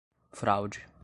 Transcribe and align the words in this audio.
fraude 0.33 0.81